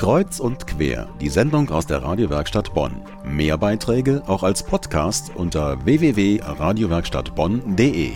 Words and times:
Kreuz 0.00 0.40
und 0.40 0.66
quer, 0.66 1.08
die 1.20 1.28
Sendung 1.28 1.68
aus 1.68 1.86
der 1.86 2.02
Radiowerkstatt 2.02 2.72
Bonn. 2.72 3.02
Mehr 3.22 3.58
Beiträge 3.58 4.22
auch 4.26 4.42
als 4.42 4.62
Podcast 4.62 5.30
unter 5.34 5.84
www.radiowerkstattbonn.de. 5.84 8.12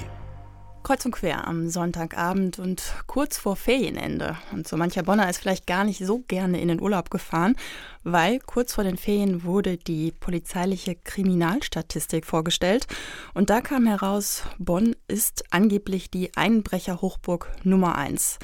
Kreuz 0.82 1.04
und 1.04 1.12
quer 1.12 1.46
am 1.46 1.68
Sonntagabend 1.68 2.58
und 2.58 2.82
kurz 3.06 3.36
vor 3.36 3.56
Ferienende. 3.56 4.38
Und 4.52 4.66
so 4.66 4.78
mancher 4.78 5.02
Bonner 5.02 5.28
ist 5.28 5.36
vielleicht 5.38 5.66
gar 5.66 5.84
nicht 5.84 6.04
so 6.04 6.20
gerne 6.20 6.58
in 6.58 6.68
den 6.68 6.80
Urlaub 6.80 7.10
gefahren, 7.10 7.54
weil 8.03 8.38
kurz 8.38 8.72
vor 8.74 8.85
den 8.85 8.96
Ferien 8.96 9.44
wurde 9.44 9.76
die 9.76 10.12
polizeiliche 10.12 10.94
Kriminalstatistik 10.94 12.24
vorgestellt. 12.26 12.87
Und 13.32 13.51
da 13.51 13.62
kam 13.62 13.87
heraus, 13.87 14.44
Bonn 14.58 14.94
ist 15.08 15.44
angeblich 15.51 16.10
die 16.10 16.30
Einbrecherhochburg 16.34 17.51
Nummer 17.62 17.96
eins. 17.96 18.38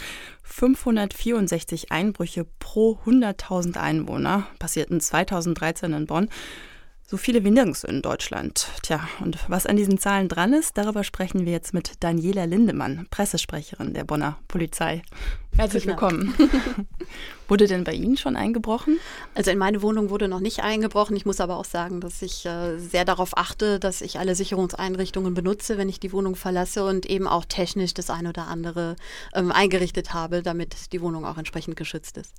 564 0.51 1.93
Einbrüche 1.93 2.45
pro 2.59 2.99
100.000 3.07 3.79
Einwohner 3.79 4.47
passierten 4.59 5.01
2013 5.01 5.93
in 5.93 6.07
Bonn. 6.07 6.29
So 7.11 7.17
viele 7.17 7.43
wie 7.43 7.51
nirgends 7.51 7.83
in 7.83 8.03
Deutschland. 8.03 8.69
Tja, 8.83 9.01
und 9.19 9.37
was 9.49 9.67
an 9.67 9.77
diesen 9.77 9.99
Zahlen 9.99 10.29
dran 10.29 10.53
ist, 10.53 10.79
darüber 10.79 11.03
sprechen 11.03 11.45
wir 11.45 11.51
jetzt 11.51 11.75
mit 11.75 11.95
Daniela 11.99 12.45
Lindemann, 12.45 13.09
Pressesprecherin 13.11 13.95
der 13.95 14.05
Bonner 14.05 14.39
Polizei. 14.47 15.03
Herzlich 15.57 15.89
willkommen. 15.89 16.33
wurde 17.49 17.67
denn 17.67 17.83
bei 17.83 17.95
Ihnen 17.95 18.17
schon 18.17 18.37
eingebrochen? 18.37 19.01
Also 19.35 19.51
in 19.51 19.59
meine 19.59 19.83
Wohnung 19.83 20.11
wurde 20.11 20.29
noch 20.29 20.39
nicht 20.39 20.63
eingebrochen. 20.63 21.17
Ich 21.17 21.27
muss 21.27 21.41
aber 21.41 21.57
auch 21.57 21.65
sagen, 21.65 22.01
dass 22.01 22.23
ich 22.23 22.47
äh, 22.47 22.79
sehr 22.79 23.05
darauf 23.05 23.37
achte, 23.37 23.81
dass 23.81 24.03
ich 24.03 24.21
alle 24.21 24.37
Sicherungseinrichtungen 24.37 25.35
benutze, 25.35 25.79
wenn 25.79 25.89
ich 25.89 25.99
die 25.99 26.13
Wohnung 26.13 26.37
verlasse 26.37 26.85
und 26.85 27.07
eben 27.07 27.27
auch 27.27 27.45
technisch 27.45 27.93
das 27.93 28.11
eine 28.11 28.29
oder 28.29 28.47
andere 28.47 28.95
ähm, 29.35 29.51
eingerichtet 29.51 30.15
habe, 30.15 30.45
damit 30.45 30.93
die 30.93 31.01
Wohnung 31.01 31.25
auch 31.25 31.39
entsprechend 31.39 31.75
geschützt 31.75 32.19
ist. 32.19 32.37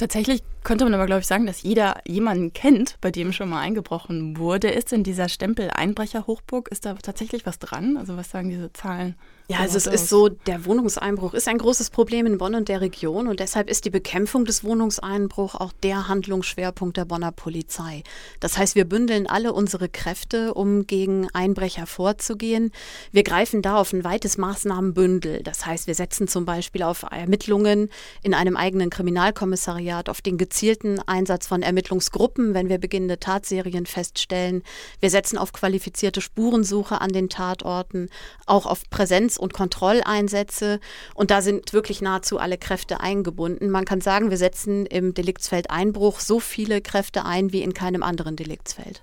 Tatsächlich 0.00 0.42
könnte 0.64 0.84
man 0.84 0.94
aber, 0.94 1.04
glaube 1.04 1.20
ich, 1.20 1.26
sagen, 1.26 1.44
dass 1.44 1.62
jeder 1.62 2.00
jemanden 2.06 2.54
kennt, 2.54 2.96
bei 3.02 3.10
dem 3.10 3.34
schon 3.34 3.50
mal 3.50 3.60
eingebrochen 3.60 4.38
wurde. 4.38 4.70
Ist 4.70 4.92
denn 4.92 5.04
dieser 5.04 5.28
Stempel 5.28 5.70
Einbrecher-Hochburg, 5.70 6.68
ist 6.68 6.86
da 6.86 6.94
tatsächlich 6.94 7.44
was 7.44 7.58
dran? 7.58 7.98
Also 7.98 8.16
was 8.16 8.30
sagen 8.30 8.48
diese 8.48 8.72
Zahlen? 8.72 9.14
Ja, 9.50 9.58
also 9.58 9.78
es 9.78 9.88
ist 9.88 10.08
so, 10.08 10.28
der 10.28 10.64
Wohnungseinbruch 10.64 11.34
ist 11.34 11.48
ein 11.48 11.58
großes 11.58 11.90
Problem 11.90 12.24
in 12.24 12.38
Bonn 12.38 12.54
und 12.54 12.68
der 12.68 12.80
Region 12.80 13.26
und 13.26 13.40
deshalb 13.40 13.68
ist 13.68 13.84
die 13.84 13.90
Bekämpfung 13.90 14.44
des 14.44 14.62
Wohnungseinbruchs 14.62 15.56
auch 15.56 15.72
der 15.82 16.06
Handlungsschwerpunkt 16.06 16.96
der 16.96 17.04
Bonner 17.04 17.32
Polizei. 17.32 18.04
Das 18.38 18.56
heißt, 18.56 18.76
wir 18.76 18.84
bündeln 18.84 19.26
alle 19.26 19.52
unsere 19.52 19.88
Kräfte, 19.88 20.54
um 20.54 20.86
gegen 20.86 21.28
Einbrecher 21.32 21.88
vorzugehen. 21.88 22.70
Wir 23.10 23.24
greifen 23.24 23.60
da 23.60 23.80
auf 23.80 23.92
ein 23.92 24.04
weites 24.04 24.38
Maßnahmenbündel. 24.38 25.42
Das 25.42 25.66
heißt, 25.66 25.88
wir 25.88 25.96
setzen 25.96 26.28
zum 26.28 26.44
Beispiel 26.44 26.84
auf 26.84 27.02
Ermittlungen 27.10 27.90
in 28.22 28.34
einem 28.34 28.56
eigenen 28.56 28.88
Kriminalkommissariat, 28.88 30.08
auf 30.08 30.22
den 30.22 30.38
gezielten 30.38 31.00
Einsatz 31.00 31.48
von 31.48 31.62
Ermittlungsgruppen, 31.62 32.54
wenn 32.54 32.68
wir 32.68 32.78
beginnende 32.78 33.18
Tatserien 33.18 33.86
feststellen. 33.86 34.62
Wir 35.00 35.10
setzen 35.10 35.38
auf 35.38 35.52
qualifizierte 35.52 36.20
Spurensuche 36.20 37.00
an 37.00 37.10
den 37.10 37.28
Tatorten, 37.28 38.10
auch 38.46 38.66
auf 38.66 38.88
Präsenz 38.90 39.39
und 39.40 39.52
Kontrolleinsätze. 39.54 40.80
Und 41.14 41.30
da 41.30 41.42
sind 41.42 41.72
wirklich 41.72 42.00
nahezu 42.00 42.38
alle 42.38 42.58
Kräfte 42.58 43.00
eingebunden. 43.00 43.70
Man 43.70 43.84
kann 43.84 44.00
sagen, 44.00 44.30
wir 44.30 44.36
setzen 44.36 44.86
im 44.86 45.14
Deliktsfeld 45.14 45.70
Einbruch 45.70 46.20
so 46.20 46.40
viele 46.40 46.80
Kräfte 46.80 47.24
ein 47.24 47.52
wie 47.52 47.62
in 47.62 47.74
keinem 47.74 48.02
anderen 48.02 48.36
Deliktsfeld. 48.36 49.02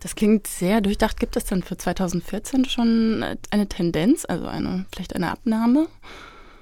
Das 0.00 0.16
klingt 0.16 0.46
sehr 0.48 0.80
durchdacht. 0.80 1.20
Gibt 1.20 1.36
es 1.36 1.44
denn 1.44 1.62
für 1.62 1.76
2014 1.76 2.64
schon 2.64 3.24
eine 3.50 3.68
Tendenz, 3.68 4.24
also 4.28 4.46
eine, 4.46 4.84
vielleicht 4.92 5.14
eine 5.14 5.30
Abnahme? 5.30 5.86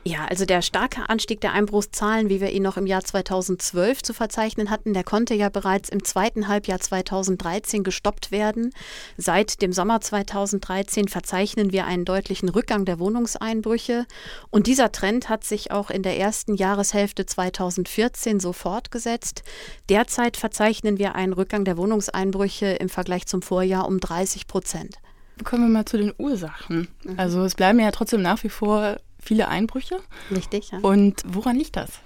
Ja, 0.03 0.25
also 0.25 0.47
der 0.47 0.63
starke 0.63 1.11
Anstieg 1.11 1.43
der 1.43 1.53
Einbruchszahlen, 1.53 2.31
wie 2.31 2.41
wir 2.41 2.51
ihn 2.53 2.63
noch 2.63 2.79
im 2.79 2.87
Jahr 2.87 3.05
2012 3.05 4.03
zu 4.03 4.15
verzeichnen 4.15 4.71
hatten, 4.71 4.95
der 4.95 5.05
konnte 5.05 5.35
ja 5.35 5.51
bereits 5.51 5.91
im 5.91 6.05
zweiten 6.05 6.49
Halbjahr 6.49 6.81
2013 6.81 7.85
gestoppt 7.85 8.33
werden. 8.33 8.73
Seit 9.19 9.61
dem 9.61 9.75
Sommer 9.75 10.01
2013 10.01 11.09
verzeichnen 11.09 11.71
wir 11.71 11.85
einen 11.85 12.07
deutlichen 12.07 12.49
Rückgang 12.49 12.87
der 12.87 12.99
Wohnungseinbrüche 12.99 14.07
und 14.49 14.67
dieser 14.67 14.91
Trend 14.91 15.29
hat 15.29 15.45
sich 15.45 15.71
auch 15.71 15.91
in 15.91 16.03
der 16.03 16.17
ersten 16.17 16.55
Jahreshälfte 16.55 17.27
2014 17.27 18.41
so 18.41 18.55
fortgesetzt. 18.55 19.43
Derzeit 19.91 20.39
verzeichnen 20.39 20.97
wir 20.97 21.15
einen 21.15 21.35
Rückgang 21.35 21.67
der 21.67 21.77
Wohnungseinbrüche 21.77 22.69
im 22.69 22.89
Vergleich 22.89 23.27
zum 23.27 23.43
Vorjahr 23.43 23.87
um 23.87 24.01
30 24.01 24.47
Prozent. 24.47 24.97
Kommen 25.45 25.65
wir 25.65 25.71
mal 25.71 25.85
zu 25.85 25.97
den 25.97 26.13
Ursachen. 26.19 26.89
Mhm. 27.05 27.19
Also 27.19 27.45
es 27.45 27.55
bleiben 27.55 27.81
ja 27.81 27.91
trotzdem 27.91 28.23
nach 28.23 28.43
wie 28.43 28.49
vor 28.49 28.97
viele 29.19 29.49
Einbrüche. 29.49 30.01
Richtig, 30.31 30.71
ja. 30.71 30.79
Und 30.81 31.23
woran 31.27 31.57
liegt 31.57 31.77
das? 31.77 32.01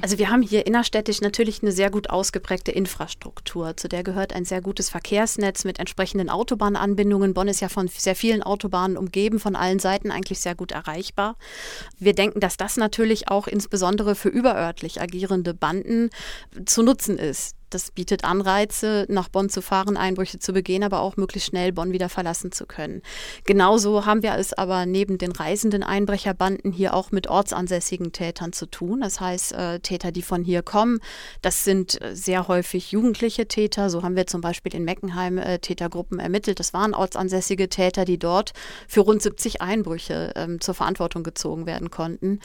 Also 0.00 0.18
wir 0.18 0.30
haben 0.30 0.42
hier 0.42 0.66
innerstädtisch 0.66 1.20
natürlich 1.20 1.62
eine 1.62 1.72
sehr 1.72 1.90
gut 1.90 2.10
ausgeprägte 2.10 2.70
Infrastruktur. 2.70 3.76
Zu 3.76 3.88
der 3.88 4.04
gehört 4.04 4.32
ein 4.32 4.44
sehr 4.44 4.60
gutes 4.60 4.90
Verkehrsnetz 4.90 5.64
mit 5.64 5.78
entsprechenden 5.78 6.30
Autobahnanbindungen. 6.30 7.34
Bonn 7.34 7.48
ist 7.48 7.60
ja 7.60 7.68
von 7.68 7.88
sehr 7.88 8.14
vielen 8.14 8.42
Autobahnen 8.42 8.96
umgeben, 8.96 9.40
von 9.40 9.56
allen 9.56 9.78
Seiten 9.78 10.10
eigentlich 10.10 10.40
sehr 10.40 10.54
gut 10.54 10.72
erreichbar. 10.72 11.36
Wir 11.98 12.14
denken, 12.14 12.40
dass 12.40 12.56
das 12.56 12.76
natürlich 12.76 13.28
auch 13.28 13.46
insbesondere 13.48 14.14
für 14.14 14.28
überörtlich 14.28 15.00
agierende 15.00 15.54
Banden 15.54 16.10
zu 16.64 16.82
nutzen 16.82 17.18
ist. 17.18 17.56
Das 17.70 17.90
bietet 17.90 18.24
Anreize, 18.24 19.06
nach 19.08 19.28
Bonn 19.28 19.48
zu 19.48 19.60
fahren, 19.60 19.96
Einbrüche 19.96 20.38
zu 20.38 20.52
begehen, 20.52 20.84
aber 20.84 21.00
auch 21.00 21.16
möglichst 21.16 21.48
schnell 21.48 21.72
Bonn 21.72 21.92
wieder 21.92 22.08
verlassen 22.08 22.52
zu 22.52 22.66
können. 22.66 23.02
Genauso 23.44 24.06
haben 24.06 24.22
wir 24.22 24.34
es 24.34 24.52
aber 24.52 24.86
neben 24.86 25.18
den 25.18 25.32
reisenden 25.32 25.82
Einbrecherbanden 25.82 26.72
hier 26.72 26.94
auch 26.94 27.10
mit 27.10 27.26
ortsansässigen 27.26 28.12
Tätern 28.12 28.52
zu 28.52 28.66
tun. 28.66 29.00
Das 29.00 29.20
heißt, 29.20 29.52
äh, 29.52 29.80
Täter, 29.80 30.12
die 30.12 30.22
von 30.22 30.44
hier 30.44 30.62
kommen, 30.62 31.00
das 31.42 31.64
sind 31.64 32.00
äh, 32.00 32.14
sehr 32.14 32.48
häufig 32.48 32.92
jugendliche 32.92 33.48
Täter. 33.48 33.90
So 33.90 34.02
haben 34.02 34.16
wir 34.16 34.26
zum 34.26 34.40
Beispiel 34.40 34.74
in 34.74 34.84
Meckenheim 34.84 35.38
äh, 35.38 35.58
Tätergruppen 35.58 36.18
ermittelt. 36.20 36.60
Das 36.60 36.72
waren 36.72 36.94
ortsansässige 36.94 37.68
Täter, 37.68 38.04
die 38.04 38.18
dort 38.18 38.52
für 38.86 39.00
rund 39.00 39.22
70 39.22 39.60
Einbrüche 39.60 40.32
ähm, 40.36 40.60
zur 40.60 40.74
Verantwortung 40.74 41.24
gezogen 41.24 41.66
werden 41.66 41.90
konnten. 41.90 42.40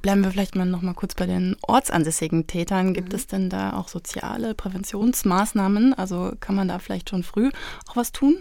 Bleiben 0.00 0.22
wir 0.22 0.30
vielleicht 0.30 0.54
mal 0.54 0.64
noch 0.64 0.82
mal 0.82 0.94
kurz 0.94 1.14
bei 1.14 1.26
den 1.26 1.56
ortsansässigen 1.62 2.46
Tätern. 2.46 2.94
Gibt 2.94 3.10
mhm. 3.10 3.14
es 3.16 3.26
denn 3.26 3.50
da 3.50 3.72
auch 3.72 3.88
soziale 3.88 4.54
Präventionsmaßnahmen? 4.54 5.94
Also 5.94 6.32
kann 6.38 6.54
man 6.54 6.68
da 6.68 6.78
vielleicht 6.78 7.10
schon 7.10 7.24
früh 7.24 7.50
auch 7.88 7.96
was 7.96 8.12
tun? 8.12 8.38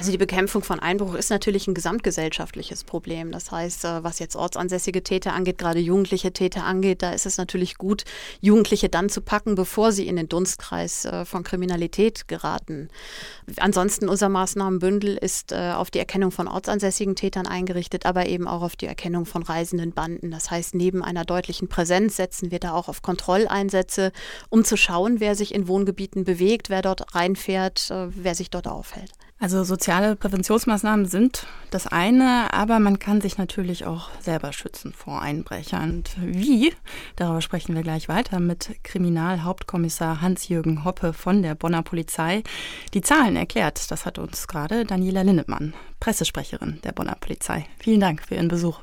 Also 0.00 0.12
die 0.12 0.16
Bekämpfung 0.16 0.62
von 0.62 0.80
Einbruch 0.80 1.12
ist 1.12 1.28
natürlich 1.28 1.68
ein 1.68 1.74
gesamtgesellschaftliches 1.74 2.84
Problem. 2.84 3.32
Das 3.32 3.50
heißt, 3.50 3.84
äh, 3.84 4.02
was 4.02 4.18
jetzt 4.18 4.34
ortsansässige 4.34 5.02
Täter 5.02 5.34
angeht, 5.34 5.58
gerade 5.58 5.78
jugendliche 5.78 6.32
Täter 6.32 6.64
angeht, 6.64 7.02
da 7.02 7.10
ist 7.10 7.26
es 7.26 7.36
natürlich 7.36 7.76
gut, 7.76 8.04
Jugendliche 8.40 8.88
dann 8.88 9.10
zu 9.10 9.20
packen, 9.20 9.56
bevor 9.56 9.92
sie 9.92 10.08
in 10.08 10.16
den 10.16 10.26
Dunstkreis 10.26 11.04
äh, 11.04 11.26
von 11.26 11.42
Kriminalität 11.42 12.28
geraten. 12.28 12.88
Ansonsten 13.58 14.08
unser 14.08 14.30
Maßnahmenbündel 14.30 15.18
ist 15.18 15.52
äh, 15.52 15.72
auf 15.72 15.90
die 15.90 15.98
Erkennung 15.98 16.30
von 16.30 16.48
ortsansässigen 16.48 17.14
Tätern 17.14 17.46
eingerichtet, 17.46 18.06
aber 18.06 18.24
eben 18.24 18.48
auch 18.48 18.62
auf 18.62 18.76
die 18.76 18.86
Erkennung 18.86 19.26
von 19.26 19.42
reisenden 19.42 19.92
Banden. 19.92 20.30
Das 20.30 20.50
heißt, 20.50 20.74
neben 20.74 21.04
einer 21.04 21.26
deutlichen 21.26 21.68
Präsenz 21.68 22.16
setzen 22.16 22.50
wir 22.50 22.58
da 22.58 22.72
auch 22.72 22.88
auf 22.88 23.02
Kontrolleinsätze, 23.02 24.12
um 24.48 24.64
zu 24.64 24.78
schauen, 24.78 25.20
wer 25.20 25.34
sich 25.34 25.54
in 25.54 25.68
Wohngebieten 25.68 26.24
bewegt, 26.24 26.70
wer 26.70 26.80
dort 26.80 27.14
reinfährt, 27.14 27.90
wer 27.90 28.34
sich 28.34 28.48
dort 28.48 28.66
aufhält. 28.66 29.10
Also 29.42 29.64
soziale 29.64 30.16
Präventionsmaßnahmen 30.16 31.06
sind 31.06 31.46
das 31.70 31.86
eine, 31.86 32.52
aber 32.52 32.78
man 32.78 32.98
kann 32.98 33.22
sich 33.22 33.38
natürlich 33.38 33.86
auch 33.86 34.10
selber 34.20 34.52
schützen 34.52 34.92
vor 34.92 35.22
Einbrechern. 35.22 35.90
Und 35.90 36.10
wie? 36.20 36.74
Darüber 37.16 37.40
sprechen 37.40 37.74
wir 37.74 37.82
gleich 37.82 38.10
weiter 38.10 38.38
mit 38.38 38.76
Kriminalhauptkommissar 38.82 40.20
Hans-Jürgen 40.20 40.84
Hoppe 40.84 41.14
von 41.14 41.42
der 41.42 41.54
Bonner 41.54 41.82
Polizei. 41.82 42.42
Die 42.92 43.00
Zahlen 43.00 43.34
erklärt, 43.34 43.90
das 43.90 44.04
hat 44.04 44.18
uns 44.18 44.46
gerade 44.46 44.84
Daniela 44.84 45.22
Linnemann, 45.22 45.72
Pressesprecherin 46.00 46.78
der 46.84 46.92
Bonner 46.92 47.16
Polizei. 47.18 47.64
Vielen 47.78 48.00
Dank 48.00 48.22
für 48.22 48.34
Ihren 48.34 48.48
Besuch. 48.48 48.82